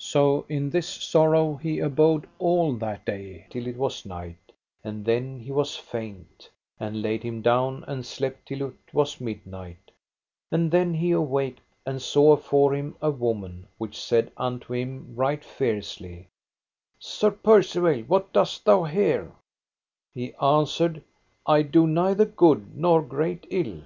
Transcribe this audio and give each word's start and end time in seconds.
So 0.00 0.46
in 0.48 0.70
this 0.70 0.88
sorrow 0.88 1.56
he 1.56 1.78
abode 1.78 2.26
all 2.38 2.72
that 2.76 3.04
day 3.04 3.46
till 3.50 3.66
it 3.66 3.76
was 3.76 4.06
night; 4.06 4.50
and 4.82 5.04
then 5.04 5.38
he 5.38 5.52
was 5.52 5.76
faint, 5.76 6.48
and 6.80 7.02
laid 7.02 7.22
him 7.22 7.42
down 7.42 7.84
and 7.86 8.06
slept 8.06 8.48
till 8.48 8.68
it 8.68 8.94
was 8.94 9.20
midnight; 9.20 9.90
and 10.50 10.70
then 10.70 10.94
he 10.94 11.10
awaked 11.10 11.60
and 11.84 12.00
saw 12.00 12.32
afore 12.32 12.74
him 12.74 12.96
a 13.02 13.10
woman 13.10 13.68
which 13.76 14.00
said 14.02 14.32
unto 14.38 14.72
him 14.72 15.14
right 15.14 15.44
fiercely: 15.44 16.28
Sir 16.98 17.30
Percivale, 17.30 18.04
what 18.04 18.32
dost 18.32 18.64
thou 18.64 18.84
here? 18.84 19.32
He 20.14 20.32
answered, 20.36 21.02
I 21.44 21.60
do 21.60 21.86
neither 21.86 22.24
good 22.24 22.74
nor 22.74 23.02
great 23.02 23.46
ill. 23.50 23.82